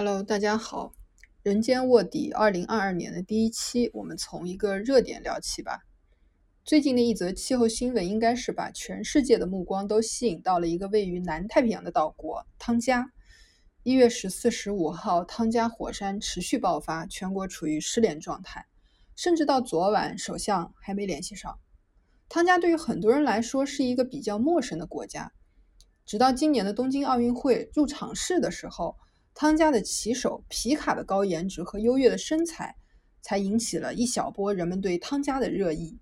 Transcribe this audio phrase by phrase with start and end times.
[0.00, 0.92] Hello，大家好，
[1.42, 5.80] 人间卧底二零二二年的第一期，我们从一个热点聊起吧。
[6.64, 13.10] 最近的一则气候新闻，应该是把全世界的目光都吸引到了一个位于南太平洋的岛国汤加。
[13.82, 18.66] 一月十四、十五号，汤加火山持续爆发，全国处于失联状态，
[19.16, 21.58] 甚至到昨晚，首相还没联系上。
[22.28, 25.32] 汤加对于很多人来说是一个比较陌生的国家，
[26.06, 28.94] 直到今年的东京奥运会入场式的时候。
[29.40, 32.74] 汤加的骑手皮卡的高颜值和优越的身材，
[33.20, 35.96] 才引起了一小波人们对汤加的热议。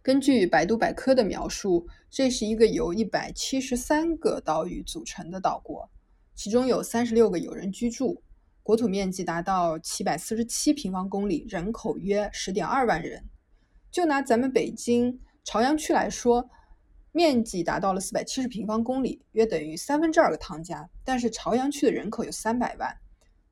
[0.00, 5.90] 根据百度百科的描述，这是一个由一百七十三个岛屿组成的岛国，
[6.36, 8.22] 其中有三十六个有人居住，
[8.62, 13.24] 国土面积达到七百四十七平方公里，人口约十点二万人。
[13.90, 16.48] 就拿咱们北京朝阳区来说。
[17.18, 20.88] 面积达到了四百七十平方公里，约等于三分之二个汤加。
[21.02, 22.96] 但是朝阳区的人口有三百万，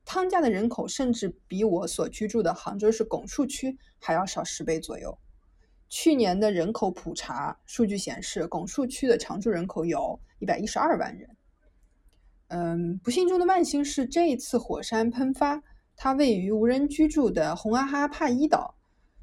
[0.05, 5.19] 汤加的人口甚至比我所居住的杭州市拱墅区还要少十倍左右。
[5.89, 11.29] 去年的人口普查数据显示，拱墅区的常住人口有一百一十二万人。
[12.47, 15.61] 嗯，不幸中的万幸是，这一次火山喷发，
[15.97, 18.75] 它位于无人居住的红阿哈帕伊岛，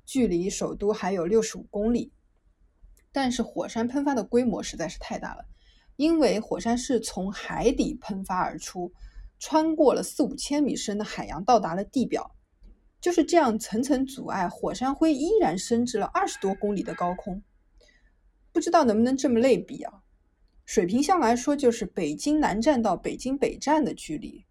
[0.04, 2.12] 距离首都还有六十五公里。
[3.14, 5.44] 但是火山喷发的规模实在是太大了，
[5.94, 8.92] 因为火山是从海底喷发而出，
[9.38, 12.34] 穿过了四五千米深的海洋，到达了地表。
[13.00, 17.40] 就是这样层层阻碍，火山灰依然升至了二十多公里的高空。
[18.52, 19.92] 不知道能不能这么类比啊？
[20.64, 24.44] 水平向来说，就是北京南站到北京北站的距离。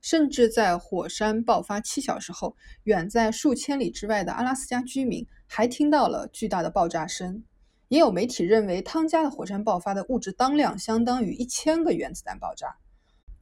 [0.00, 7.44] 甚至在火山爆发七小时后，远在数千里之外的阿拉斯加居民还听到了巨大的爆炸声。
[7.88, 12.76] 也有媒体认为，汤加的火山爆发的物质当量相当于一千个原子弹爆炸。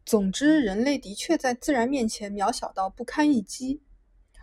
[0.05, 3.81] 总之，人类的确在自然面前渺小到不堪一击。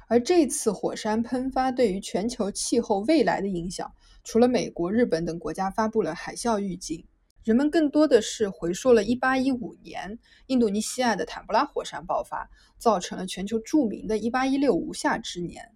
[0.08, 3.94] 而这次火山喷发对于全球气候未来的影响，
[4.24, 7.06] 除了美国、日本等国家发布了海啸预警，
[7.44, 15.72] 人们更多的是回溯了1815年印度尼西亚的坦布拉火山爆发，造成了全球著名的1816无夏之年。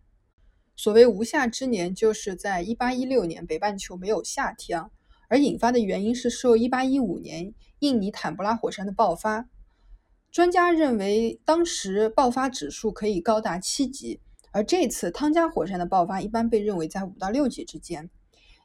[0.75, 4.83] 所谓无夏之年，就是在一八一六年北半球没有夏天，
[5.29, 9.47] 而引发的原因是受一八一五年印尼坦布拉火山的爆发。
[10.31, 14.19] 专家认为，当时爆发指数可以高达七级，
[14.51, 18.09] 而这次汤加火山的爆发一般被认为在五到六级之间。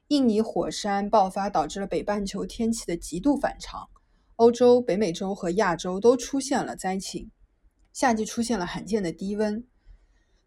[0.09, 3.89] 印尼火山爆发导致了北半球天气的极度反常，
[4.35, 7.31] 欧洲、北美洲和亚洲都出现了灾情，
[7.93, 9.65] 夏季出现了罕见的低温。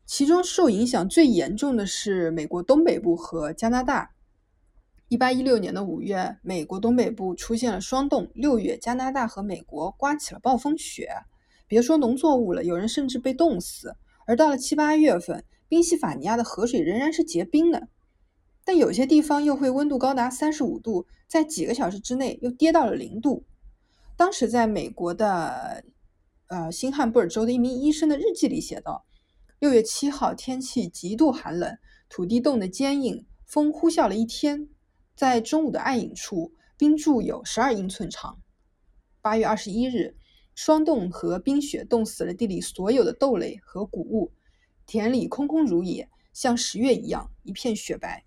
[0.06, 4.12] 其中受影响最严重的是美国东北部和加拿大。
[5.08, 11.10] 一八一六年的五月，美国东北部出现了霜冻；六月，加拿大和美国刮起了暴风雪。
[11.68, 13.96] 别说农作物了，有人甚至被冻死。
[14.26, 17.88] 而到了七八月份，宾夕法尼亚的河水仍然是结冰的，
[18.66, 23.46] 但有些地方又会温度高达三十五度，在几个小时之内又跌到了零度。
[24.18, 25.84] 当时在美国的
[26.48, 29.06] 呃新罕布尔州的一名医生的日记里写道。
[29.64, 31.78] 六月七号，天气极度寒冷，
[32.10, 34.68] 土地冻得坚硬，风呼啸了一天。
[35.16, 38.42] 在中午的暗影处，冰柱有十二英寸长。
[39.22, 40.18] 八月二十一日，
[40.54, 44.34] 霜冻和冰雪冻死了地里所有的豆类和谷物，
[44.86, 48.26] 田里空空如也，像十月一样一片雪白。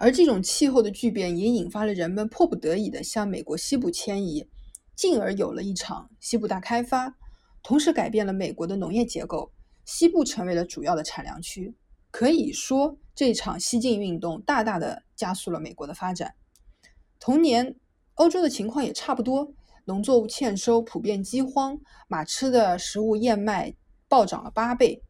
[0.00, 4.48] 而这种气候的巨变也引发了人们迫不得已的向美国西部迁移，
[4.96, 7.16] 进而有了一场西部大开发，
[7.62, 9.52] 同时改变了美国的农业结构。
[9.86, 11.74] 西部成为了主要的产粮区，
[12.10, 16.34] 可以说这场西进运动大大的加速了美国的发展。
[17.18, 17.74] 同年，
[18.14, 19.54] 欧洲的情况也差不多，
[19.84, 23.72] 农作物欠收，普遍饥荒，马吃的食物燕麦
[24.08, 25.02] 暴涨了八倍，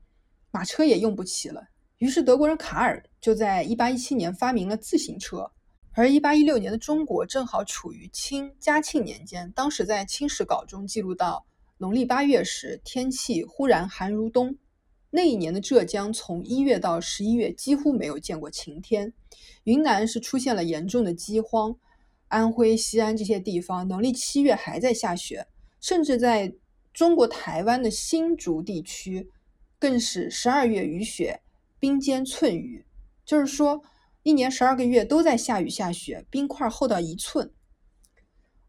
[0.50, 1.62] 马车也用不起了。
[1.98, 5.50] 于是德国人卡尔就在1817年发明了自行车。
[5.92, 11.46] 而1816年的中国正好处于清嘉庆年间，当时在《清史稿》中记录到，
[11.78, 14.54] 农历八月时，天气忽然寒如冬。
[15.10, 19.12] 那一年的浙江，从一月到十一月几乎没有见过晴天。
[19.64, 21.76] 云南是出现了严重的饥荒，
[22.28, 25.46] 安徽、西安这些地方农历七月还在下雪，
[25.80, 26.52] 甚至在
[26.92, 29.30] 中国台湾的新竹地区，
[29.78, 31.40] 更是十二月雨雪，
[31.78, 32.84] 冰坚寸雨，
[33.24, 33.82] 就是说
[34.22, 37.52] 一年十二个月都在下雨下雪，冰块厚到一寸。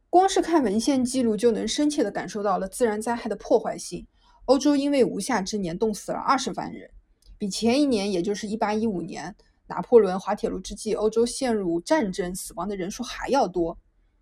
[0.10, 4.07] 光是看文献记录，就能深切地感受到了自然灾害的破坏性。
[4.48, 6.90] 欧洲因为无夏之年冻死了二十万人，
[7.38, 9.36] 比前一年，也就是一八一五年
[9.68, 13.78] 拿破仑滑铁卢之际，欧洲陷入战争死亡的人数还要多。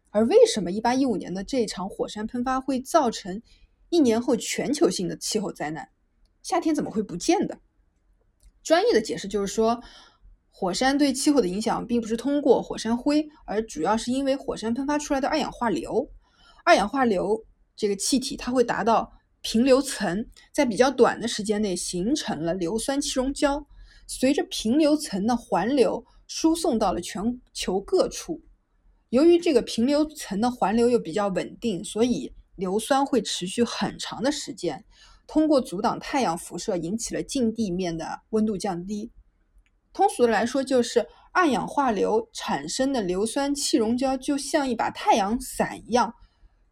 [0.10, 3.40] 而为什么一八一五年的这场火山喷发会造成
[3.90, 5.90] 一年后全球性的气候灾难，
[6.42, 7.60] 夏天怎么会不见的？
[8.64, 9.80] 专业的解释就是说，
[10.50, 16.10] 火山对气候的影响并不是通过火山灰，而主要是因为火山喷发出来的二氧化硫。
[16.64, 17.46] 二氧化硫
[17.76, 19.14] 这个气体，它会达到
[19.48, 23.68] 平流层，在比较短的时间内形成了硫酸气溶胶，
[24.08, 28.42] 随着平流层的环流输送到了全球各处。
[29.10, 34.84] 由于这个平流层的环流又比较稳定，所以硫酸会持续很长的时间。
[35.28, 39.12] 通过阻挡太阳辐射，引起了近地面的温度降低。
[39.94, 46.16] 通俗的来说，就是二氧化硫产生的硫酸气溶胶就像一把太阳伞一样，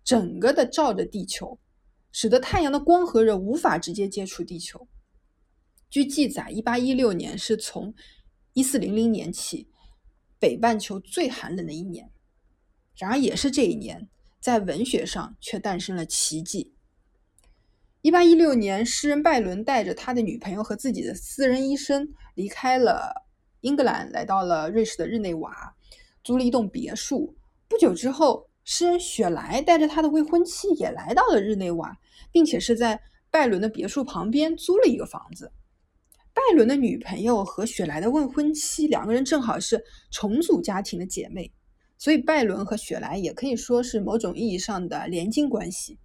[0.03, 1.59] 整个的照着地球，
[2.13, 4.87] 使得太阳的光和热无法直接接触地球。
[5.89, 7.93] 据记载，一八一六年是从
[8.53, 9.67] 一四零零年起
[10.39, 12.09] 北半球最寒冷的一年。
[12.95, 14.07] 然而，也是这一年，
[14.39, 16.73] 在文学上却诞生了奇迹。
[18.01, 23.23] 一八一六年，诗人拜伦带着他的女朋友和自己的私人医生离开了
[23.61, 25.75] 英格兰，来到了瑞士的日内瓦，
[26.23, 27.35] 租了一栋别墅。
[27.67, 31.97] 不久之后，诗人雪莱带着他的未婚妻也来到了日内瓦，
[32.31, 32.99] 并且是在
[33.29, 35.51] 拜伦的别墅旁边租了一个房子。
[36.33, 41.51] 拜伦的女朋友和雪莱的未婚妻两个人正好是重组家庭的姐妹，
[41.97, 45.99] 所以拜伦和雪莱也可以说是某种意义上的连襟关系。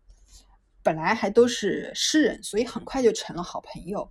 [0.82, 4.10] 本来还都是诗人，所以很快就成了好朋友。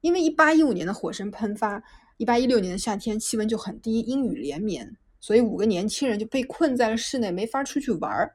[0.00, 1.82] 因为一八一五年的火山喷发，
[2.16, 8.34] 一八一六年的夏天气温就很低，阴雨连绵，所以五个年轻人就被困在了室内，没法出去玩儿。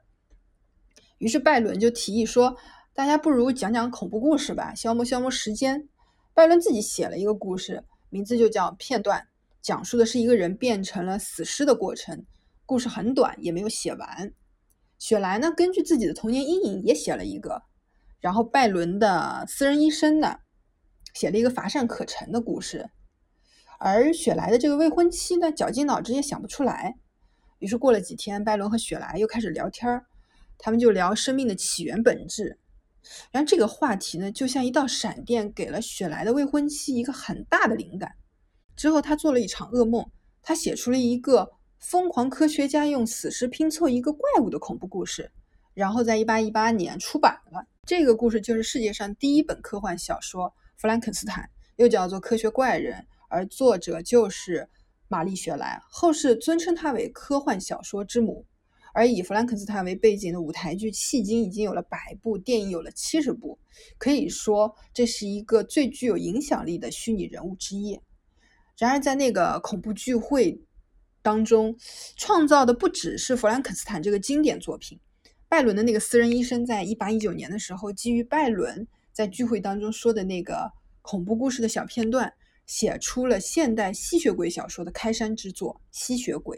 [1.17, 2.57] 于是拜伦就提议说
[2.94, 5.88] ：“大家不如讲讲恐怖故事吧，消磨消磨时间。”
[6.35, 9.21] 拜伦自己写了一个故事，名字就叫《片段》，
[9.62, 12.25] 讲述的是一个人变成了死尸的过程。
[12.65, 14.33] 故事很短，也没有写完。
[14.97, 17.63] 雪莱呢，根据自己的童年阴影也写了一个，
[18.19, 20.39] 然后拜伦的私人医生呢，
[21.13, 22.89] 写了一个乏善可陈的故事，
[23.77, 26.95] 而雪莱的这个未婚妻呢，绞尽脑汁也想不出来。
[27.59, 30.06] 于是过了几天，拜伦和雪莱又开始聊天儿，
[30.57, 32.59] 他们就聊生命的起源本质。
[33.31, 38.13] 然后这个话题呢，就像一道闪电，给了雪莱的未婚妻一个很大的灵感。
[38.75, 40.09] 之后他做了一场噩梦，
[40.41, 41.51] 他写出了一个。
[41.77, 45.29] 疯狂科学家用死尸拼凑一个怪物的恐怖故事，
[45.75, 47.63] 然后在一八一八年出版了。
[47.85, 50.47] 这个故事就是世界上第一本科幻小说
[50.77, 51.43] 《弗兰肯斯坦》，
[51.75, 54.67] 又叫做《科学怪人》，而作者就是
[55.07, 58.47] 玛丽·雪莱，后世尊称她为科幻小说之母。
[58.95, 63.59] 而以弗兰肯斯坦为背景的舞台剧迄今已经有了百部，电影有了七十部，
[63.97, 68.00] 可以说这是一个最具有影响力的虚拟人物之一。
[68.77, 70.59] 然而，在那个恐怖聚会。
[71.21, 71.75] 当中
[72.18, 75.00] 创造的不只是《弗兰肯斯坦》这个经典作品，
[75.50, 80.71] 拜伦的那个私人医生，在一八一九年的时候，基于拜伦在聚会当中说的那个
[81.01, 82.31] 恐怖故事的小片段，
[82.68, 86.56] 写出了现代吸血鬼小说的开山之作《吸血鬼》。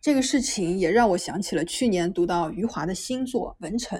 [0.00, 3.98] 这个事情也让我想起了去年读到余华的新作《文成》，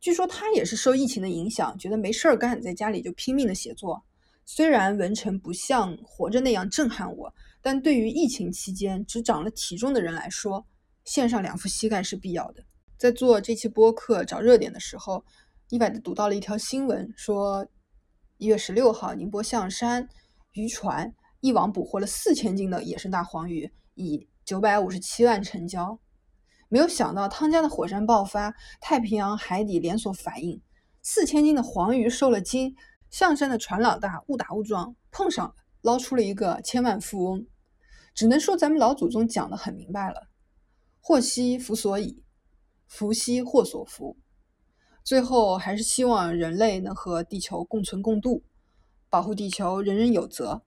[0.00, 4.02] 据说他也是受疫情的影响，觉得没事儿干，在家里就拼命的写作。
[4.44, 7.32] 虽然《文成》不像《活着》那样震撼我。
[7.64, 10.66] 但对于疫情期间只长了体重的人来说，
[11.04, 12.64] 献上两副膝盖是必要的。
[12.98, 15.24] 在做这期播客找热点的时候，
[15.68, 17.64] 意外的读到了一条新闻，说
[18.38, 20.08] 一月十六号，宁波象山
[20.54, 25.98] 渔船一网捕获了四千斤的野生大黄鱼，以九百五十七万成交。
[26.68, 30.60] 没有想到汤加的火山爆发，太平洋海底连锁反应，
[31.00, 32.76] 四千斤的黄鱼受了惊，
[33.08, 37.46] 象山的船老大误打误撞碰上了，捞出了一个千万富翁。
[38.14, 40.28] 只能说咱们老祖宗讲的很明白了，
[41.00, 42.22] 祸兮福所倚，
[42.86, 44.18] 福兮祸所伏。
[45.02, 48.42] 最后还是希望人类能和地球共存共度，
[49.08, 50.60] 保护地球人人有责。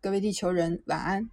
[0.00, 1.28] 各位地球人，晚安。